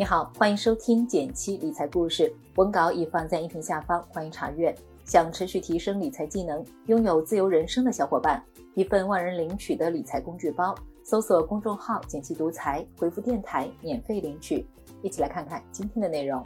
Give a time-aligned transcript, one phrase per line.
[0.00, 4.74] 你好，欢迎收听减七理财故事，文稿已放在音频下方，欢迎查阅。
[5.04, 8.42] 想持续提升理财技能，拥有自由人生的小伙伴，
[8.74, 10.74] 一份万人领取的理财工具包，
[11.04, 14.66] 搜索公众号“减七独裁，回复“电台”免费领取。
[15.02, 16.42] 一起来看看今天的内容。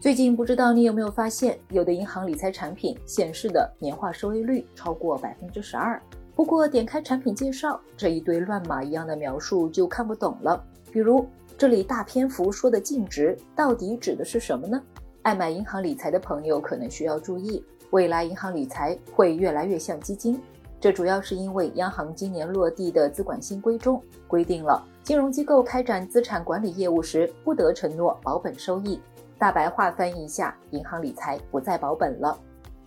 [0.00, 6.02] 最近不知道你有没有发现，有的银行理财产品显示的年化收益率超过百分之十二。
[6.34, 10.60] 不过点开产品介绍，这一堆乱码一样的描述就看不懂了。
[10.96, 11.28] 比如
[11.58, 14.80] 这里大篇幅说的净值到底指的是什么呢？
[15.20, 20.40] 爱买银行理财的朋友可能需要注意，未来银行理财会越来越像基金。
[20.80, 28.98] 这主要是因为央行今年落地的资管新规中规定了，金融机构开展资产管理业务时不得承诺保本收益。
[29.36, 32.40] 大白话翻译一下，银行理财不再保本了。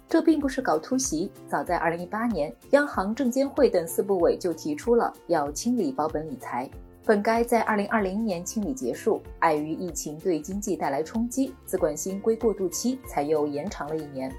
[0.07, 6.67] 这并不是搞突袭，早在2018年，央行、证监会等四部委就提出了要清理保本理财。
[7.09, 14.31] 本该在二零二零年清理结束，碍于疫情对经济带来冲击，资管新规过渡期才又延长了一年。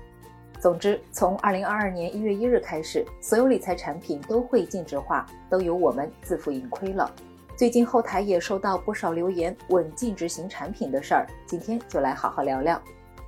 [0.61, 7.13] 总之，从二零二二年一月一日开始，所有理财产品都会净值化，都由我们自负盈亏了。
[7.57, 12.81] 最近后台也收到不少留言问净值型产品的事儿，今天就来好好聊聊。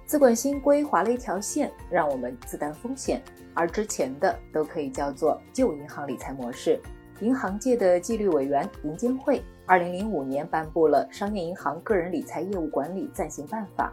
[0.06, 3.20] 资管新规划了一条线，让我们自担风险，
[3.55, 6.80] 而之前的都可以叫做旧银行理财模式。
[7.23, 13.92] 银行界的纪律委员银监会，二零零五年颁布了《商业银行个人理财业务管理暂行办法》，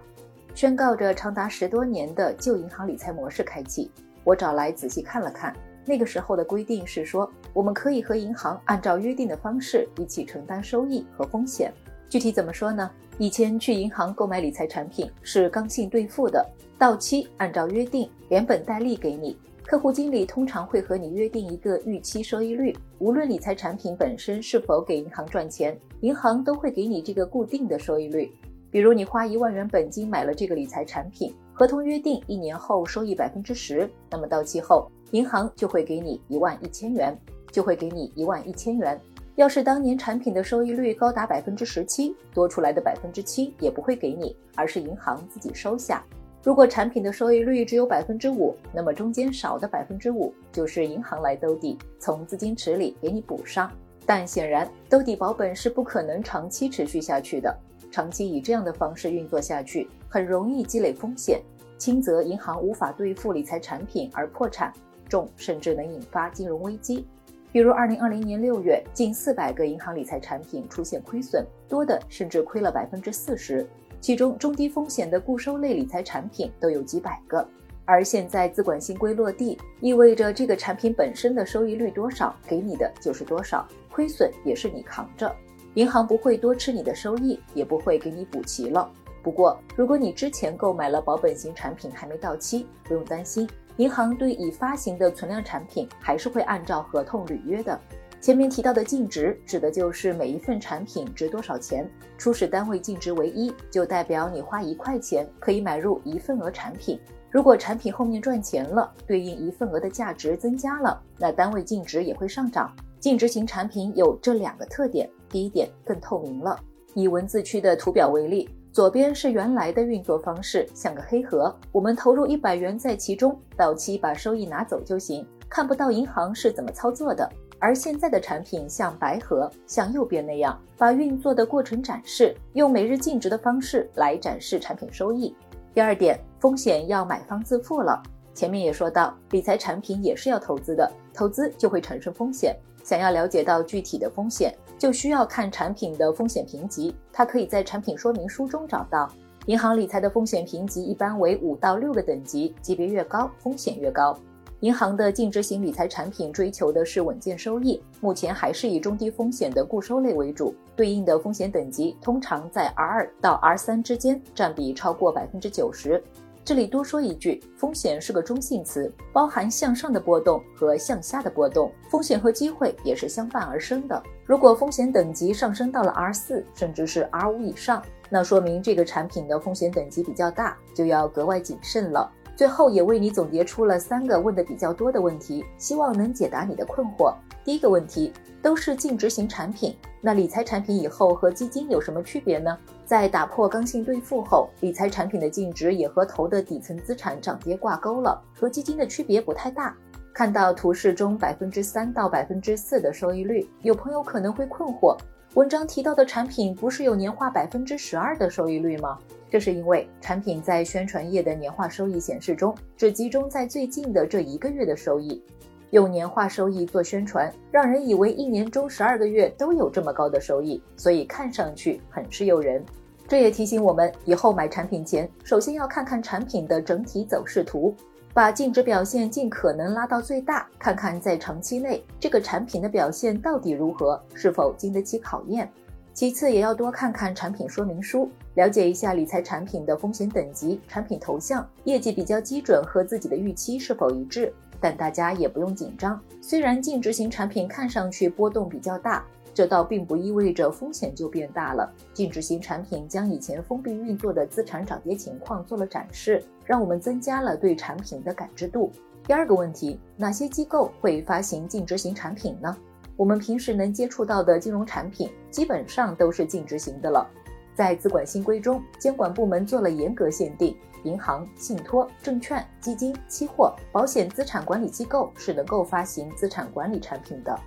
[0.59, 3.91] 宣告着长达十多年的旧银行理财模式开启。
[4.23, 5.55] 我找来仔细看了看，
[5.85, 11.71] 那个时候的规定是说，我们可以和银行按照约定的方式一起承担收益和风险。
[12.09, 12.89] 具体怎么说呢？
[13.19, 16.43] 以前去银行购买理财产品是刚性兑付的，
[16.79, 19.37] 到期按照约定连本带利给你。
[19.69, 28.31] 客户经理通常会和你约定一个预期收益率，无论理财产品本身是否给银行赚钱，银行都会给你这个固定的收益率。
[28.71, 37.15] 比如你花一万元本金买了这个理财产品，合同约定一年后收益百分之十，那么到期后银行就会给你一万一千元，
[37.51, 38.99] 就会给你一万一千元。
[39.35, 46.03] 要是当年产品的收益率高达百分之十七，多出来的百分之七也不会给你，而是银行自己收下。
[46.41, 53.69] 如果产品的收益率只有百分之五，那么中间少的百分之五就是银行来兜底，从资金池里给你补上。
[54.05, 57.53] 但显然，兜底保本是不可能长期持续下去的。
[57.91, 61.41] 长期以这样的方式运作下去，很容易积累风险，
[61.77, 64.71] 轻则银行无法兑付理财产品而破产，
[65.09, 67.05] 重甚至能引发金融危机。
[67.51, 73.67] 比如，二零二零年六月，近四百个银行理财产品出现亏损，多的甚至亏了百分之四十。
[74.01, 77.47] 其中中低风险的固收类理财产品都有几百个，
[77.85, 85.35] 而现在资管新规落地，意味着这个产品本身的收益率多少，给你的就是多少，亏损也是你扛着，
[85.73, 88.89] 银行不会多吃你的收益，也不会给你补齐了。
[89.21, 97.77] 不过，如果你之前购买了保本型产品还没到期，不用担心，银行对已发行的存量产品还是会按照合同履约的。
[98.21, 101.89] 前面提到的净值，指的就是每一份产品值多少钱。
[102.17, 106.99] 初始单位净值为一，就代表你花一块钱可以买入一份额产品。
[107.31, 112.75] 如果产品后面赚钱了，对应一份额的价值增加了，那单位净值也会上涨。
[112.99, 116.59] 净值型产品有这两个特点：第一点，更透明了。
[116.95, 127.31] 以文字区的图表为例，左边是原来的运作方式，像个黑盒，我们投入一百元在其中，到期把收益拿走就行，看不到银行是怎么操作的。
[127.59, 135.35] 而现在的产品像白盒，像右边那样，把运作的过程展示，用每日净值的方式来展示产品收益。
[135.73, 138.01] 第二点，风险要买方自负了。
[138.33, 142.55] 前面也说到，理财产品也是要投资的，投资就会产生风险。
[142.81, 149.11] 想要了解到具体的风险，就需要看产品的风险评级，它可以在产品说明书中找到。
[149.45, 154.17] 银行理财的风险评级一般为五到六个等级，级别越高，风险越高。
[154.61, 166.03] 银行的净值型理财产品追求的是稳健收益，目前还是以中低风险的固收类为主，对应的风险等级通常在 R 二到 R 三之间，占比超过百分之九十。
[166.43, 174.01] 这里多说一句，风险是个中性词，包含向上的波动和向下的波动，风险和机会也是相伴而生的。
[174.25, 182.11] 如果风险等级上升到了 R 四，甚至是 R 五以上，那说明这个产品的风险等级比较大，就要格外谨慎了。
[182.39, 187.13] 最后也为你总结出了三个问的比较多的问题，希望能解答你的困惑。
[187.43, 192.57] 第一个问题，都是净值型产品，那理财产品以后和基金有什么区别呢？
[192.85, 199.75] 在打破刚性兑付后，理财产品的净值也和投的底层资产涨跌挂钩了，和基金的区别不太大。
[200.13, 204.97] 看到图示中百分之三到百分之四的收益率，有朋友可能会困惑，
[205.35, 208.97] 文章提到的产品不是有年化百分之十二的收益率吗？
[209.29, 215.23] 这是因为产品在宣传页的年化收益显示中，只集中在最近的这一个月的收益。
[215.69, 222.65] 用年化收益做宣传，让人以为一年中十二个月都有这么高的收益，所以看上去很是诱人。
[223.07, 227.75] 这也提醒我们，以后买产品前，首先要看看产品的整体走势图，
[228.19, 235.49] 把净值表现尽可能拉到最大，看看在长期内这个产品的表现到底如何，是否经得起考验。
[235.93, 244.33] 其次，也要多看看产品说明书，了解一下理财产品的风险等级、产品头像、业绩比较基准和自己的预期是否一致。
[244.59, 249.01] 但大家也不用紧张，虽然净值型产品看上去波动比较大，
[249.33, 251.71] 这倒并不意味着风险就变大了。
[251.93, 258.71] 净值型产品将以前封闭运作的资产涨跌情况做了展示，让我们增加了对产品的感知度。
[259.05, 262.55] 第二个问题，哪些机构会发行净值型产品呢？
[262.95, 267.09] 我们平时能接触到的金融产品基本上都是净值型的了。
[267.55, 270.55] 在资管新规中，监管部门做了严格限定。
[270.85, 277.37] 银行、信托、证券、基金、期货、保险资产管理机构是能够发行资产管理产品的。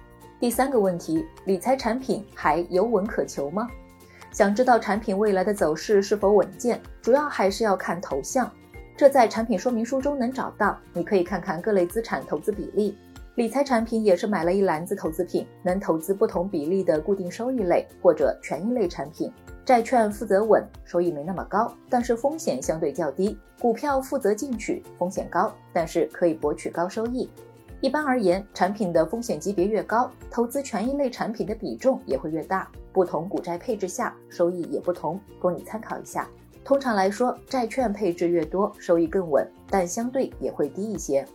[0.42, 3.68] 第三个问题，理财产品还有稳可求吗？
[4.32, 8.50] 想知道产品未来的走势是否稳健，主要还是要看头像，
[8.96, 10.76] 这在产品说明书中能找到。
[10.94, 12.98] 你可以看看各类资产投资比例。
[13.36, 19.32] 理财产品也是买了一篮子投资品，能投资不同比例的固定收益类或者权益类产品。
[19.64, 27.30] 债券负责稳，收益没那么高，但是风险相对较低；股票负责进取，风险高，但是可以博取高收益。
[27.82, 32.70] 一般而言，产品的风险级别越高，投资权益类产品的比重也会越大。
[32.92, 36.28] 不同股债配置下，收益也不同，供你参考一下。
[36.64, 41.26] 通常来说，债券配置越多，收益更稳，但相对也会低一些。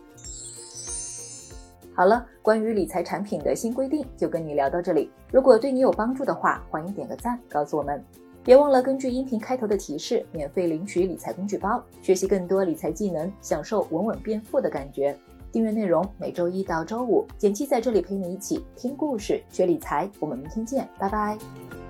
[1.94, 5.10] 好了，关于理财产品的新规定就跟你聊到这里。
[5.30, 8.02] 如果对你有帮助的话，欢迎点个赞，告诉我们。
[8.42, 15.14] 别忘了根据音频开头的提示，免费领取理财工具包，学习更多理财技能，享受稳稳变富的感觉。
[15.50, 20.08] 订阅内容每周一到周五，简七在这里陪你一起听故事、学理财。
[20.20, 21.87] 我们明天见，拜拜。